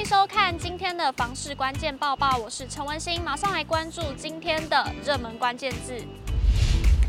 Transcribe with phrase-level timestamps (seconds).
[0.00, 5.94] 迎收看今天的房市关键报报，我是陈文心，马上来关注今天的热门关键字。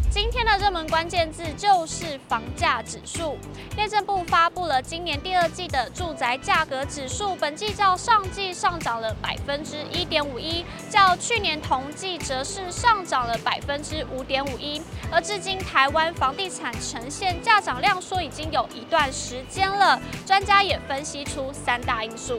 [0.10, 3.37] 今天的热门关键字就是房价指数。
[3.77, 14.81] 内政部发布了今年第二季的住宅价格指数，本季较上季上涨了百分之一点五一，较去年同季则是上涨了百分之五点五一。
[15.10, 22.38] 而至今台湾房地产呈现价涨量缩已经有一段时间了，专家也分析出三大因素。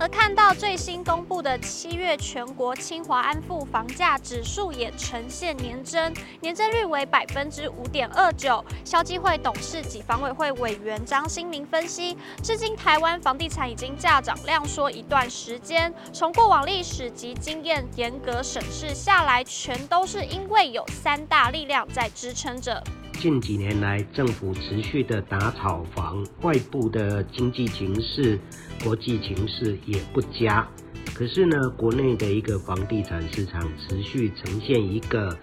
[0.00, 8.64] 而看到最新公布的七月全国清华安富房价指数也呈现年增，年增率为百分之五点二九。
[8.84, 22.80] 消基会董事及房委会委员张新明分析，至今台湾房地产已经价涨量缩一段时间，从过往历史及经验严格审视下来，全都是因为有三大力量在支撑着。
[23.18, 28.38] 近几年来，政府持续的打炒房，外部的经济形势、
[28.84, 30.68] 国际形势也不佳。
[31.14, 35.36] 可是呢，国内的一个房地产市场持续呈现一个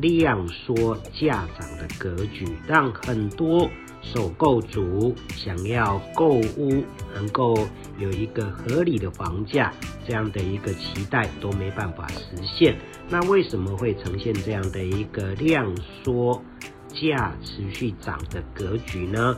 [0.00, 3.70] 量缩价涨的格局，让很多
[4.02, 6.82] 首购族想要购屋，
[7.14, 7.56] 能够
[8.00, 9.72] 有一个合理的房价，
[10.04, 12.76] 这样的一个期待都没办法实现。
[13.08, 16.42] 那为什么会呈现这样的一个量缩？
[16.92, 19.36] 价持续涨的格局呢，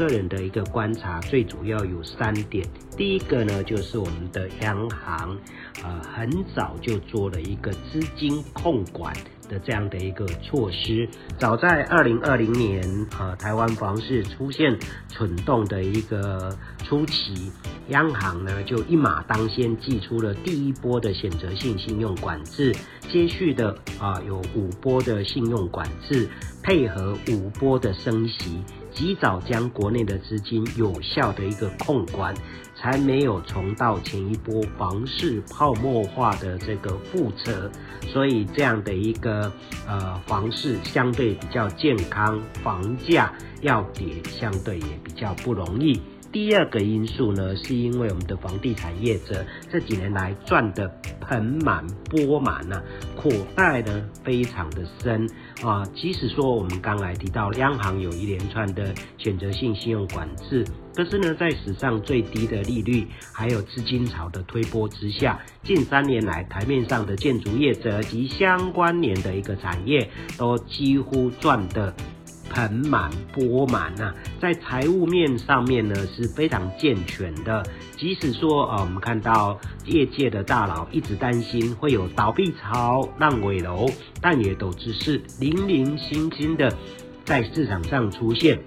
[0.00, 2.66] 个人的一个观察，最主要有三点。
[2.96, 5.36] 第一个呢，就是我们的央行，
[5.84, 9.12] 呃，很早就做了一个资金控管
[9.46, 11.06] 的这样的一个措施。
[11.38, 12.82] 早在二零二零年，
[13.18, 14.74] 呃，台湾房市出现
[15.10, 17.52] 蠢动的一个初期，
[17.88, 22.74] 央行呢就一马当先，祭出了第一波的选择性信用管制，
[23.10, 26.26] 接续的啊、有五波的信用管制。
[26.62, 28.62] 配合五波的升息，
[28.92, 32.34] 及早将国内的资金有效的一个控管，
[32.74, 37.70] 才没有重蹈前一波房市泡沫化的这个覆辙。
[38.08, 39.52] 所以这样的一个
[39.86, 46.00] 呃房市相对比较健康，房价要跌相对也比较不容易。
[46.32, 50.88] 第二个因素呢，是因为我们的房地产业者这几年来赚得
[51.20, 52.80] 盆满钵满啊，
[53.16, 55.28] 口袋呢非常的深
[55.62, 55.84] 啊。
[55.94, 60.64] 即使说我们刚才提到央行有一连串的选择性信用管制，
[60.94, 70.08] 可是呢，在史上最低的利率还有资金潮的推波之下，近三年来台面上的建筑业者及相关联的一个产业
[70.38, 71.92] 都几乎赚得。
[72.50, 77.64] 盆满钵满呐，在财务面上面呢是非常健全的。
[77.96, 83.88] 即使说啊，我们看到业界的大佬一直担心会有倒闭潮、烂尾楼，
[84.20, 86.76] 但也都只是零零星星的
[87.24, 88.58] 在市场上出现。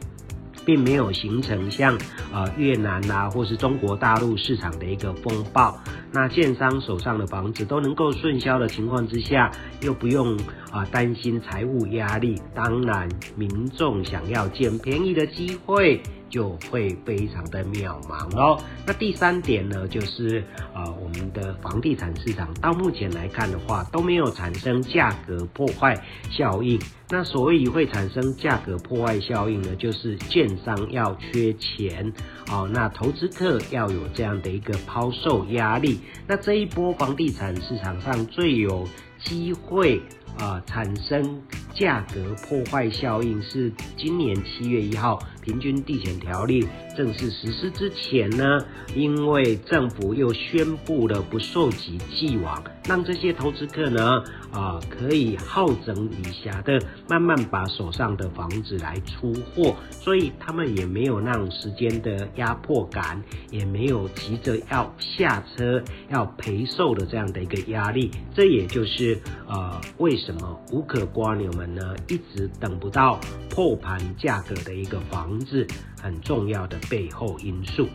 [0.66, 1.98] 并没有形成像
[2.32, 5.78] 呃越南啊，或是中国大陆市场的一个风暴。
[6.10, 9.52] 那建商手上的房子都能够顺销的情况之下，
[9.82, 10.38] 又不用
[10.74, 13.08] 啊担心财务压力，当然
[13.38, 16.02] 民众想要捡便宜的机会。
[16.34, 18.60] 就会非常的渺茫哦。
[18.88, 25.96] 那第三点呢，就是呃，我们的房地产市场到目前来看的话，都没有产生价格破坏
[26.32, 26.82] 效应。
[27.08, 32.12] 那所以会产生价格破坏效应呢，就是建商要缺钱
[32.50, 36.00] 哦，那投资客要有这样的一个抛售压力。
[36.26, 38.88] 那这一波房地产市场上最有
[39.20, 40.02] 机会。
[40.40, 41.42] 啊、产生
[41.74, 48.60] 价格破坏效应是今年七月一号平均地权条例正式实施之前呢，
[48.96, 56.80] 因为政府又宣布了不受及既往，让这些投资客呢，啊、可以好整以暇的
[57.10, 70.14] 慢慢把手上的房子来出货，所以他们也没有那种时间的压迫感，也没有急着要下车要赔售的这样的一个压力，这也就是呃为。
[70.24, 71.96] 什么无可蜗牛们呢？
[72.08, 73.20] 一直等不到
[73.50, 75.68] 破盘价格的一个房子，
[76.02, 77.88] 很重要的背后因素。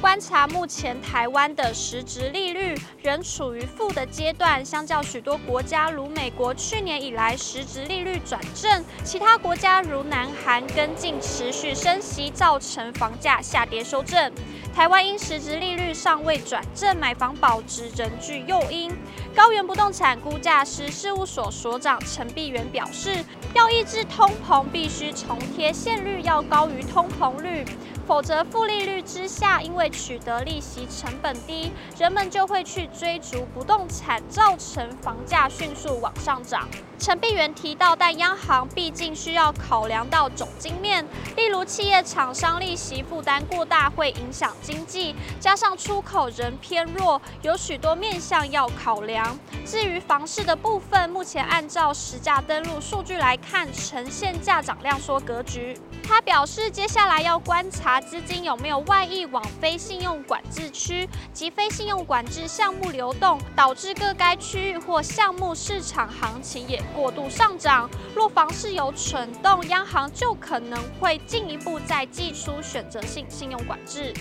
[0.00, 14.30] 观察目前台湾的实质利率仍处于负的阶段，相较许多国家如美国，去年以来实质利率转正，其他国家如南韩跟进持续升息，造成房价下跌修正。
[14.74, 18.92] 台湾因实质利率尚未转正，买房保值仍具诱因。
[19.34, 23.24] 高原不动产估价师事务所所长陈碧元表示，
[23.54, 27.64] 要抑制通膨，必须重贴现率要高于通膨率。
[28.06, 36.68] 否则负利率之下，因为取得利息成本低，人们就会去追逐不动产，造成房价迅速往上涨。
[36.98, 41.04] 陈碧元提到，但央行毕竟需要考量到总经面，
[41.36, 49.38] 例如企业厂商利息负担过大会影响经济，加上出口仍偏弱，有许多面向要考量。
[49.66, 55.78] 至于房市的部分，目前按照实价登录数据来看，呈现价涨量缩格局。
[56.06, 67.88] 他表示，接下来要观察资金有没有外溢往非信用管制区及非信用管制项目流动，导致各该区域或项目市场行情也过度上涨。
[68.14, 74.12] 若房市有蠢动，央行就可能会进一步再祭出选择性信用管制。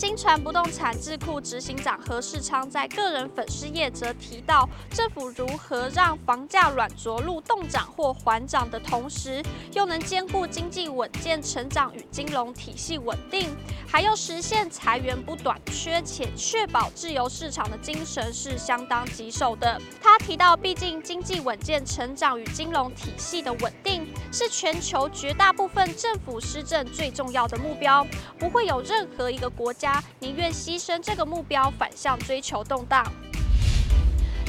[0.00, 9.44] 新传不动产智库执行长何世昌在个人粉丝页则提到，政府如何让房价软着陆动涨或缓涨的同时，
[9.74, 13.54] 又能兼顾经济稳健成长与金融体系稳定，
[13.86, 19.78] 还要实现财源不短缺，且确保自由市场的精神是相当棘手的。
[20.00, 23.99] 他提到，毕竟经济稳健成长与金融体系的稳定
[24.32, 28.06] 是全球绝大部分政府施政最重要的目标，
[28.38, 30.02] 不会有任何一个国家。
[30.20, 33.04] 宁愿牺牲这个目标，反向追求动荡。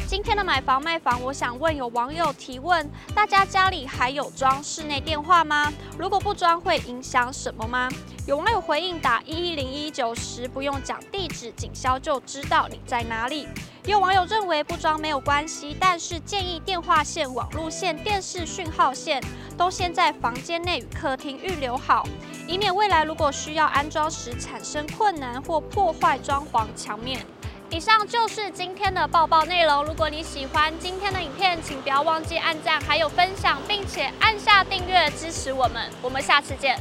[0.08, 5.72] 今天的买房卖房，我想问有网友提问：大家家里还有装室内电话吗？
[5.98, 7.90] 如果不装，会影响什么吗？
[8.28, 13.48] 有网友回应：打一一零一九时不用讲地址，警消就知道你在哪里。
[13.88, 19.20] 有网友认为不装没有关系，但是建议电话线、网路线、电视讯号线
[19.58, 22.08] 都先在房间内与客厅预留好。
[22.48, 27.26] 以免未来如果需要安装时产生困难或破坏装潢墙面。
[27.72, 29.84] 以上就是今天的报报内容。
[29.84, 35.90] 如果你喜欢今天的影片，请不要忘记按赞，还有分享，并且按下订阅支持我们。
[36.04, 36.78] 我们下次见。